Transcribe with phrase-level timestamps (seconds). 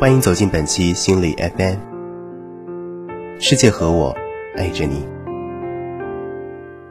[0.00, 1.76] 欢迎走进本期心理 FM，
[3.40, 4.14] 世界和我
[4.56, 5.04] 爱着你，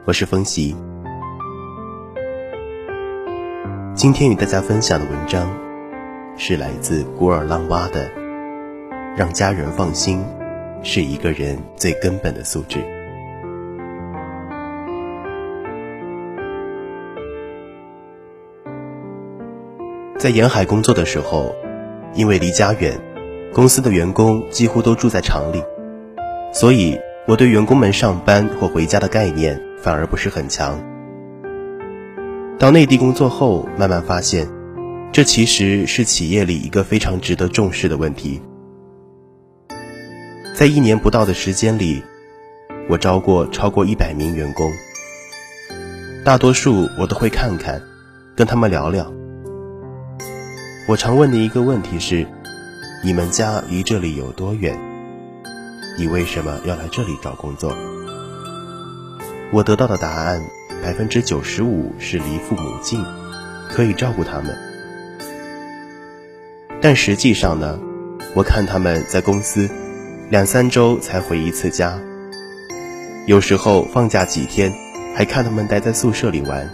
[0.04, 0.76] 我是风喜。
[3.94, 5.50] 今天与大家分享的文章
[6.36, 8.04] 是来自古尔浪哇的
[9.16, 10.22] 《让家人放心
[10.82, 12.78] 是一个人最根本的素质》。
[20.18, 21.54] 在沿海工作的时候，
[22.14, 22.98] 因为离家远，
[23.52, 25.62] 公司的员工几乎都住在厂里，
[26.52, 30.82] 所以我对员工们上班或回家的概念反而不是很强。
[32.58, 34.48] 到内地工作后，慢慢发现，
[35.12, 38.42] 这其实是企业里一个非常值得重视的问题。
[40.54, 42.02] 在一年不到的时间里，
[42.88, 44.72] 我招过超过一百名员工，
[46.24, 47.80] 大多数我都会看看，
[48.34, 49.17] 跟他们聊聊。
[50.88, 52.26] 我常问的一个问题是：
[53.04, 54.74] 你们家离这里有多远？
[55.98, 57.76] 你为什么要来这里找工作？
[59.52, 60.42] 我得到的答案，
[60.82, 63.04] 百分之九十五是离父母近，
[63.68, 64.56] 可以照顾他们。
[66.80, 67.78] 但实际上呢，
[68.32, 69.68] 我看他们在公司
[70.30, 71.98] 两三周才回一次家，
[73.26, 74.72] 有时候放假几天，
[75.14, 76.66] 还看他们待在宿舍里玩。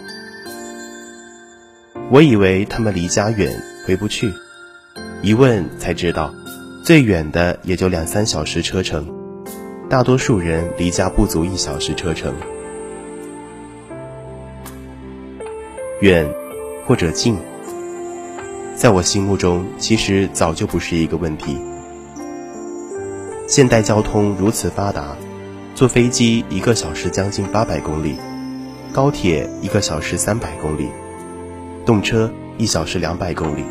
[2.12, 3.60] 我以为他们离家远。
[3.86, 4.32] 回不去，
[5.20, 6.32] 一问才知道，
[6.82, 9.06] 最远的也就两三小时车程，
[9.90, 12.34] 大多数人离家不足一小时车程。
[16.00, 16.26] 远
[16.86, 17.36] 或者近，
[18.74, 21.58] 在我心目中其实早就不是一个问题。
[23.46, 25.14] 现代交通如此发达，
[25.74, 28.16] 坐飞机一个小时将近八百公里，
[28.94, 30.88] 高铁一个小时三百公里，
[31.84, 32.32] 动车。
[32.56, 33.64] 一小时两百公里，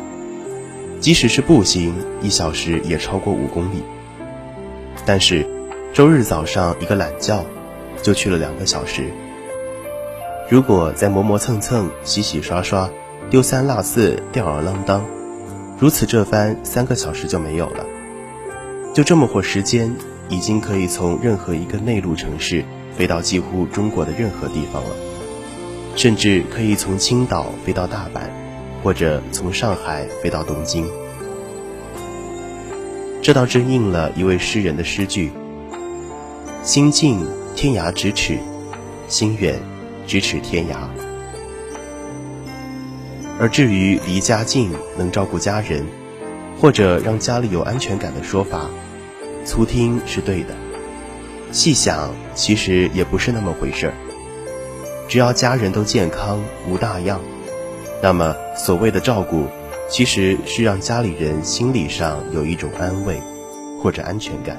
[1.00, 3.82] 即使是步行，一小时也超过五公里。
[5.06, 5.46] 但是，
[5.92, 7.44] 周日早上一个懒觉，
[8.02, 9.04] 就去了两个小时。
[10.50, 12.90] 如果再磨磨蹭蹭、洗洗刷刷、
[13.30, 15.04] 丢三落四、吊儿郎当，
[15.78, 17.86] 如此这番，三个小时就没有了。
[18.92, 19.96] 就这么会时间，
[20.28, 22.62] 已经可以从任何一个内陆城市
[22.96, 24.90] 飞到几乎中国的任何地方了，
[25.96, 28.43] 甚至可以从青岛飞到大阪。
[28.84, 30.86] 或者从上海飞到东京，
[33.22, 35.32] 这倒真应了一位诗人的诗句
[36.62, 38.38] ：“心近天涯咫尺，
[39.08, 39.58] 心远
[40.06, 40.76] 咫尺天涯。”
[43.40, 45.86] 而至于离家近能照顾家人，
[46.60, 48.68] 或者让家里有安全感的说法，
[49.46, 50.54] 粗听是对的，
[51.52, 53.94] 细想其实也不是那么回事儿。
[55.08, 57.18] 只要家人都健康无大恙。
[58.02, 59.46] 那么，所谓的照顾，
[59.88, 63.18] 其实是让家里人心理上有一种安慰，
[63.82, 64.56] 或者安全感。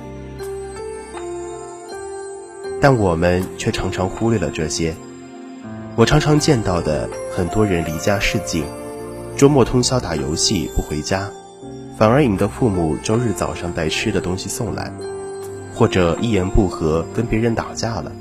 [2.81, 4.95] 但我们却常常忽略了这些。
[5.95, 8.65] 我常常见到的，很多人离家市近，
[9.37, 11.29] 周末通宵打游戏不回家，
[11.97, 14.91] 反而引得父母周日早上带吃的东西送来，
[15.73, 18.11] 或者一言不合跟别人打架了，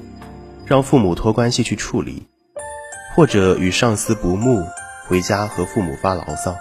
[0.66, 2.26] 让父母托关系去处理，
[3.16, 4.62] 或者与上司不睦。
[5.06, 6.56] 回家和父母发牢骚，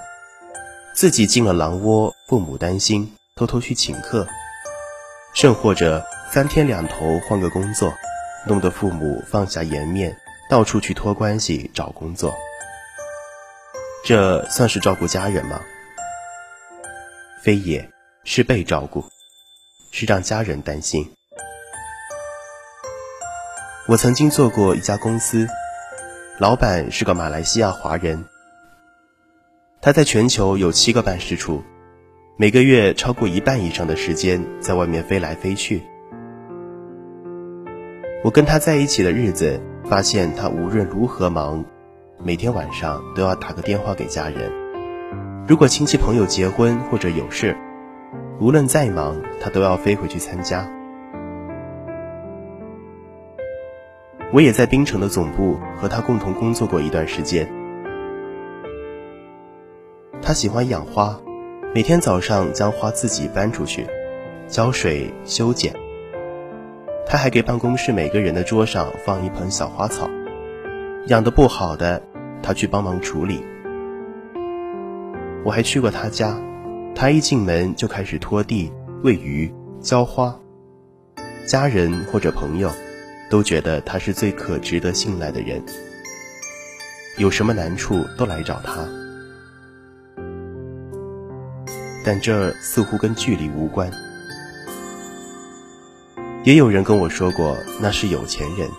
[0.94, 4.28] 自己进了狼窝，父母担心，偷偷去请客，
[5.34, 7.94] 甚或者三天两头换个工作，
[8.46, 10.18] 弄得父母放下颜面，
[10.50, 12.36] 到处去托关系找工作。
[14.04, 15.62] 这算是照顾家人吗？
[17.42, 17.90] 非也，
[18.26, 19.06] 是被照顾，
[19.92, 21.10] 是让家人担心。
[23.88, 25.48] 我曾经做过一家公司，
[26.40, 28.26] 老板是个马来西亚华人。
[29.86, 31.62] 他在全球有七个办事处，
[32.38, 35.84] 每个月超过一半以上的时间在外面飞来飞去。
[38.24, 41.66] 我跟他在一起的日子，发现他无论如何忙，
[42.24, 44.50] 每天晚上都要打个电话给家人。
[45.50, 47.54] 如果亲戚朋友结婚或者有事，
[48.40, 50.66] 无论再忙，他都要飞回去参加。
[54.32, 57.46] 我也在槟城的总部和他共同工作过一段时间。
[60.34, 61.22] 他喜欢养花，
[61.76, 63.86] 每天早上将花自己搬出去，
[64.48, 65.72] 浇水、修剪。
[67.06, 70.10] 他还给办公室每个人的桌上放一盆小花草，
[71.06, 72.02] 养的不好的，
[72.42, 73.46] 他去帮忙处理。
[75.46, 76.36] 我还去过他家，
[76.96, 80.36] 他一进门就开始拖地、喂鱼、浇花，
[81.46, 82.72] 家人或者朋友
[83.30, 85.64] 都觉得他是最可值得信赖的人，
[87.20, 88.84] 有什么难处都来找他。
[92.04, 93.92] 但这似乎跟距离无关。
[96.44, 98.70] 也有人跟我说过，那是有钱人。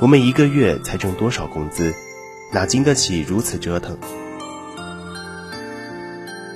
[0.00, 1.92] 我们一个月才挣多少工资，
[2.52, 3.98] 哪经得起如此折腾？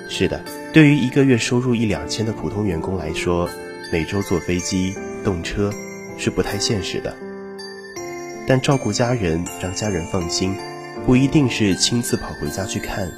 [0.09, 0.41] 是的，
[0.73, 3.49] 对于一个月收入一两千的普通员工来说，
[3.91, 4.95] 每周坐飞机、
[5.25, 5.73] 动车
[6.17, 7.17] 是不太现实的。
[8.47, 10.55] 但照顾家人，让家人放心，
[11.05, 13.11] 不一定是亲自跑回家去看，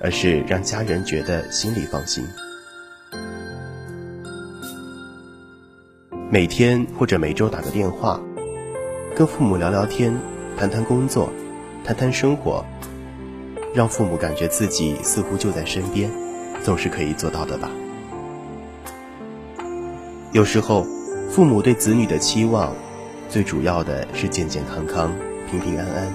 [0.00, 2.24] 而是让家人觉得心里放心。
[6.30, 8.20] 每天或者每周打个电话，
[9.16, 10.14] 跟父母聊聊天，
[10.56, 11.30] 谈谈工作，
[11.84, 12.64] 谈谈生活，
[13.74, 16.10] 让父母感觉自己似乎就在身边，
[16.62, 17.70] 总是可以做到的吧。
[20.32, 20.86] 有时候，
[21.30, 22.76] 父母对子女的期望，
[23.30, 25.10] 最主要的是健健康康、
[25.50, 26.12] 平平安安，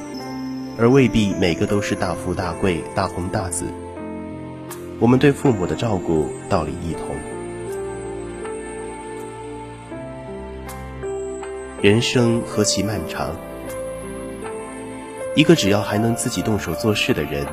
[0.78, 3.66] 而未必每个都是大富大贵、大红大紫。
[5.00, 7.16] 我们对父母的照顾道理异同。
[11.82, 13.36] 人生何其漫长！
[15.36, 17.46] 一个只要还能自己动手做事的人，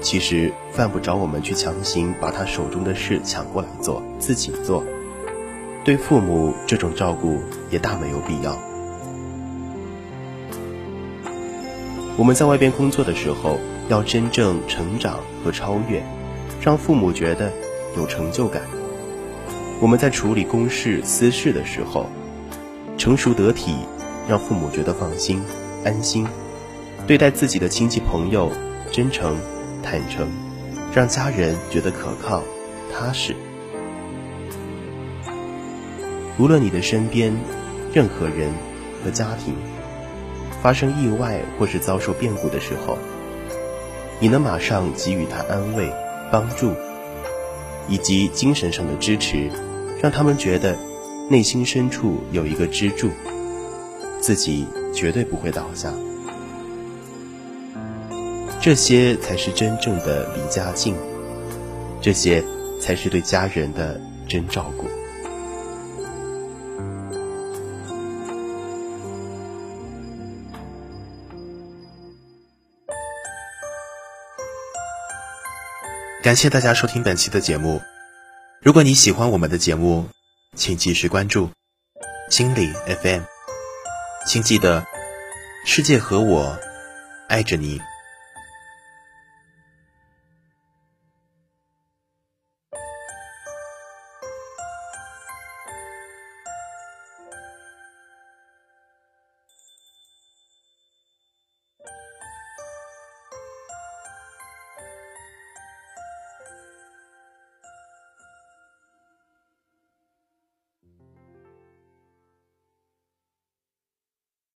[0.00, 4.84] 其实犯不着我们去强行把他手中的事抢过来做，自己做。
[5.84, 7.40] 对父母这种照顾
[7.70, 8.58] 也大没有必要。
[12.16, 13.58] 我们在外边工作的时候，
[13.88, 16.00] 要真正成长和超越，
[16.60, 17.52] 让父母觉得
[17.96, 18.62] 有成就感。
[19.80, 22.08] 我们在处理公事私事的时候。
[22.96, 23.74] 成熟得体，
[24.28, 25.42] 让父母觉得放心、
[25.84, 26.24] 安心；
[27.08, 28.52] 对待自己的亲戚朋友，
[28.92, 29.36] 真诚、
[29.82, 30.28] 坦诚，
[30.94, 32.40] 让家人觉得可靠、
[32.92, 33.34] 踏实。
[36.38, 37.36] 无论你的身边
[37.92, 38.48] 任何人
[39.02, 39.54] 和家庭
[40.64, 42.96] 发生意外或是遭受变故的时候，
[44.18, 45.92] 你能马上给予他安慰、
[46.32, 46.72] 帮助，
[47.86, 49.50] 以及精神上的支持，
[50.02, 50.74] 让他们觉得。
[51.30, 53.08] 内心深处有一个支柱，
[54.20, 55.90] 自己绝对不会倒下。
[58.60, 60.94] 这些才是真正的离家近，
[62.02, 62.44] 这些
[62.78, 64.84] 才是对家人的真照顾。
[76.24, 77.82] 感谢大家收听本期的节目。
[78.62, 80.08] 如果你喜欢我们的节目，
[80.56, 81.50] 请及时关注
[82.30, 82.72] 心理
[83.02, 83.20] FM，
[84.26, 84.86] 请记得，
[85.66, 86.58] 世界和我
[87.28, 87.78] 爱着你。